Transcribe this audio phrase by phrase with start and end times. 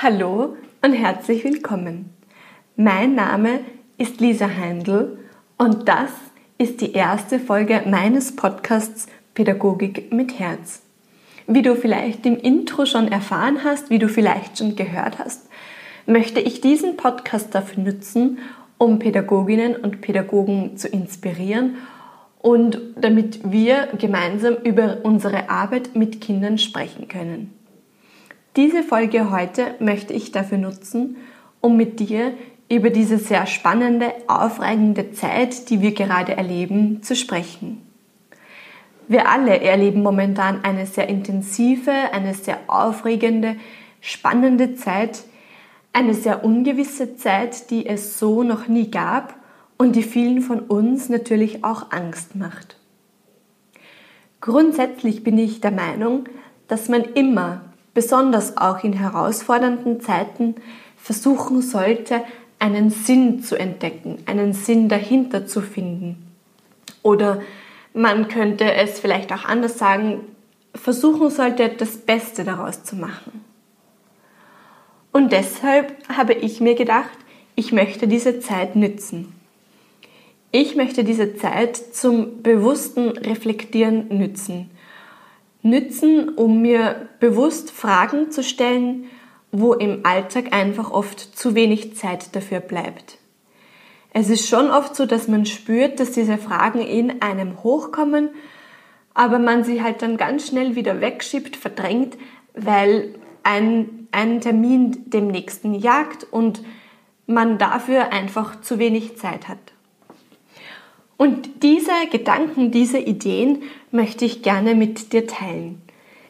[0.00, 2.10] Hallo und herzlich willkommen.
[2.76, 3.58] Mein Name
[3.96, 5.18] ist Lisa Heindl
[5.56, 6.12] und das
[6.56, 10.82] ist die erste Folge meines Podcasts Pädagogik mit Herz.
[11.48, 15.48] Wie du vielleicht im Intro schon erfahren hast, wie du vielleicht schon gehört hast,
[16.06, 18.38] möchte ich diesen Podcast dafür nutzen,
[18.78, 21.74] um Pädagoginnen und Pädagogen zu inspirieren
[22.38, 27.57] und damit wir gemeinsam über unsere Arbeit mit Kindern sprechen können.
[28.58, 31.16] Diese Folge heute möchte ich dafür nutzen,
[31.60, 32.32] um mit dir
[32.68, 37.86] über diese sehr spannende, aufregende Zeit, die wir gerade erleben, zu sprechen.
[39.06, 43.54] Wir alle erleben momentan eine sehr intensive, eine sehr aufregende,
[44.00, 45.22] spannende Zeit,
[45.92, 49.36] eine sehr ungewisse Zeit, die es so noch nie gab
[49.76, 52.76] und die vielen von uns natürlich auch Angst macht.
[54.40, 56.24] Grundsätzlich bin ich der Meinung,
[56.66, 57.67] dass man immer,
[57.98, 60.54] besonders auch in herausfordernden Zeiten,
[60.96, 62.22] versuchen sollte,
[62.60, 66.30] einen Sinn zu entdecken, einen Sinn dahinter zu finden.
[67.02, 67.42] Oder
[67.94, 70.20] man könnte es vielleicht auch anders sagen,
[70.76, 73.44] versuchen sollte, das Beste daraus zu machen.
[75.10, 77.18] Und deshalb habe ich mir gedacht,
[77.56, 79.34] ich möchte diese Zeit nützen.
[80.52, 84.70] Ich möchte diese Zeit zum bewussten Reflektieren nützen.
[85.62, 89.06] Nützen, um mir bewusst Fragen zu stellen,
[89.50, 93.18] wo im Alltag einfach oft zu wenig Zeit dafür bleibt.
[94.12, 98.30] Es ist schon oft so, dass man spürt, dass diese Fragen in einem hochkommen,
[99.14, 102.16] aber man sie halt dann ganz schnell wieder wegschiebt, verdrängt,
[102.54, 106.62] weil ein, ein Termin dem nächsten jagt und
[107.26, 109.58] man dafür einfach zu wenig Zeit hat.
[111.18, 115.82] Und diese Gedanken, diese Ideen möchte ich gerne mit dir teilen.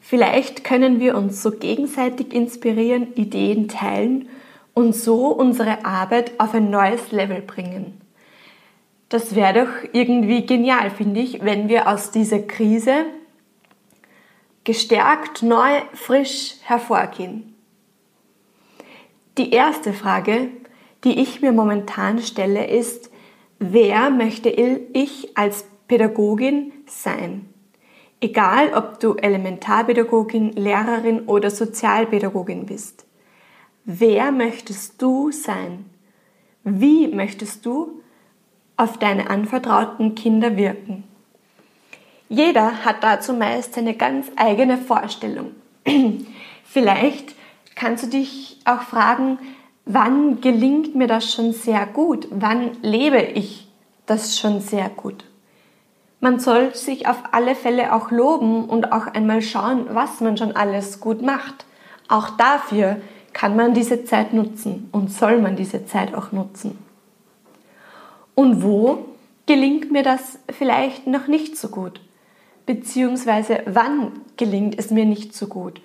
[0.00, 4.28] Vielleicht können wir uns so gegenseitig inspirieren, Ideen teilen
[4.72, 8.00] und so unsere Arbeit auf ein neues Level bringen.
[9.08, 13.06] Das wäre doch irgendwie genial, finde ich, wenn wir aus dieser Krise
[14.62, 17.56] gestärkt, neu, frisch hervorgehen.
[19.38, 20.48] Die erste Frage,
[21.02, 23.10] die ich mir momentan stelle, ist,
[23.58, 27.48] wer möchte ich als Pädagogin sein?
[28.20, 33.04] Egal, ob du Elementarpädagogin, Lehrerin oder Sozialpädagogin bist.
[33.84, 35.84] Wer möchtest du sein?
[36.64, 38.00] Wie möchtest du
[38.76, 41.04] auf deine anvertrauten Kinder wirken?
[42.28, 45.52] Jeder hat dazu meist seine ganz eigene Vorstellung.
[46.64, 47.36] Vielleicht
[47.76, 49.38] kannst du dich auch fragen,
[49.86, 52.28] wann gelingt mir das schon sehr gut?
[52.30, 53.68] Wann lebe ich
[54.04, 55.24] das schon sehr gut?
[56.20, 60.52] Man soll sich auf alle Fälle auch loben und auch einmal schauen, was man schon
[60.52, 61.64] alles gut macht.
[62.08, 62.96] Auch dafür
[63.32, 66.78] kann man diese Zeit nutzen und soll man diese Zeit auch nutzen.
[68.34, 69.06] Und wo
[69.46, 72.00] gelingt mir das vielleicht noch nicht so gut?
[72.64, 75.80] Beziehungsweise wann gelingt es mir nicht so gut?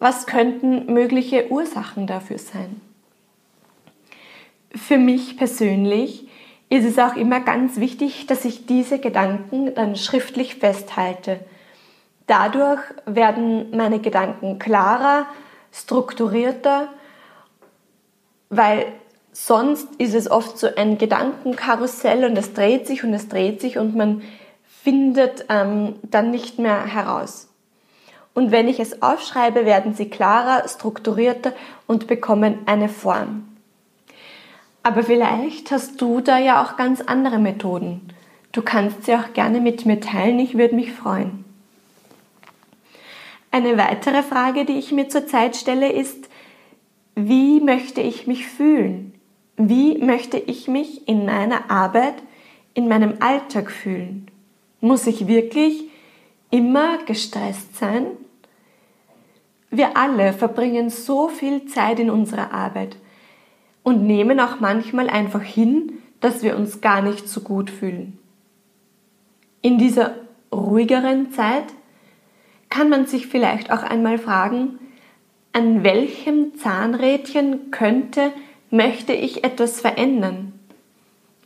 [0.00, 2.80] Was könnten mögliche Ursachen dafür sein?
[4.74, 6.28] Für mich persönlich
[6.68, 11.40] ist es auch immer ganz wichtig, dass ich diese Gedanken dann schriftlich festhalte.
[12.26, 15.26] Dadurch werden meine Gedanken klarer,
[15.72, 16.88] strukturierter,
[18.50, 18.86] weil
[19.32, 23.78] sonst ist es oft so ein Gedankenkarussell und es dreht sich und es dreht sich
[23.78, 24.22] und man
[24.66, 27.48] findet ähm, dann nicht mehr heraus.
[28.34, 31.52] Und wenn ich es aufschreibe, werden sie klarer, strukturierter
[31.86, 33.57] und bekommen eine Form.
[34.82, 38.08] Aber vielleicht hast du da ja auch ganz andere Methoden.
[38.52, 41.44] Du kannst sie auch gerne mit mir teilen, ich würde mich freuen.
[43.50, 46.28] Eine weitere Frage, die ich mir zurzeit stelle, ist,
[47.14, 49.14] wie möchte ich mich fühlen?
[49.56, 52.14] Wie möchte ich mich in meiner Arbeit,
[52.74, 54.30] in meinem Alltag fühlen?
[54.80, 55.84] Muss ich wirklich
[56.50, 58.06] immer gestresst sein?
[59.70, 62.96] Wir alle verbringen so viel Zeit in unserer Arbeit
[63.88, 68.18] und nehmen auch manchmal einfach hin, dass wir uns gar nicht so gut fühlen.
[69.62, 70.14] In dieser
[70.52, 71.64] ruhigeren Zeit
[72.68, 74.78] kann man sich vielleicht auch einmal fragen,
[75.54, 78.30] an welchem Zahnrädchen könnte,
[78.70, 80.52] möchte ich etwas verändern?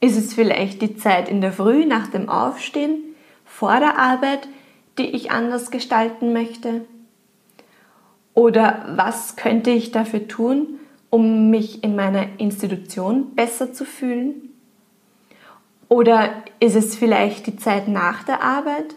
[0.00, 4.48] Ist es vielleicht die Zeit in der Früh nach dem Aufstehen, vor der Arbeit,
[4.98, 6.86] die ich anders gestalten möchte?
[8.34, 10.80] Oder was könnte ich dafür tun,
[11.12, 14.48] um mich in meiner Institution besser zu fühlen?
[15.90, 18.94] Oder ist es vielleicht die Zeit nach der Arbeit,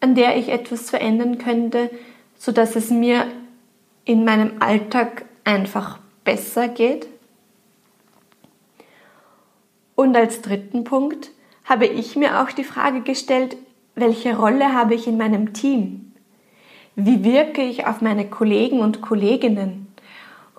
[0.00, 1.90] an der ich etwas verändern könnte,
[2.38, 3.26] sodass es mir
[4.06, 7.06] in meinem Alltag einfach besser geht?
[9.94, 11.32] Und als dritten Punkt
[11.66, 13.58] habe ich mir auch die Frage gestellt,
[13.94, 16.12] welche Rolle habe ich in meinem Team?
[16.96, 19.89] Wie wirke ich auf meine Kollegen und Kolleginnen?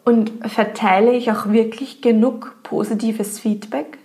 [0.04, 3.98] Und verteile ich auch wirklich genug positives Feedback?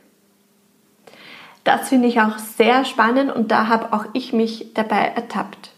[1.65, 5.71] Das finde ich auch sehr spannend und da habe auch ich mich dabei ertappt.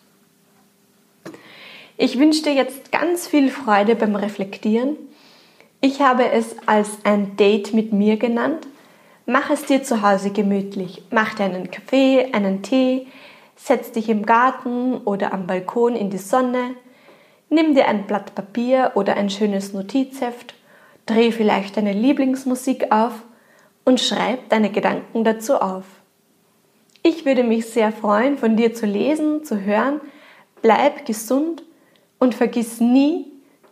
[1.97, 4.97] Ich wünsche dir jetzt ganz viel Freude beim Reflektieren.
[5.81, 8.67] Ich habe es als ein Date mit mir genannt.
[9.27, 11.03] Mach es dir zu Hause gemütlich.
[11.11, 13.07] Mach dir einen Kaffee, einen Tee,
[13.57, 16.75] setz dich im Garten oder am Balkon in die Sonne,
[17.51, 20.55] nimm dir ein Blatt Papier oder ein schönes Notizheft,
[21.07, 23.23] dreh vielleicht deine Lieblingsmusik auf
[23.85, 25.85] und schreib deine Gedanken dazu auf.
[27.03, 30.01] Ich würde mich sehr freuen, von dir zu lesen, zu hören.
[30.61, 31.63] Bleib gesund
[32.19, 33.27] und vergiss nie,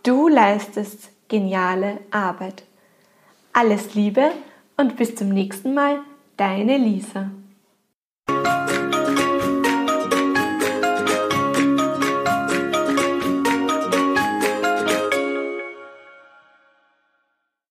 [0.04, 2.62] du leistest geniale Arbeit.
[3.52, 4.30] Alles Liebe
[4.76, 5.98] und bis zum nächsten Mal,
[6.36, 7.30] deine Lisa.